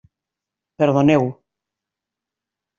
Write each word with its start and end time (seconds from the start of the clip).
Perdoneu. 0.77 1.23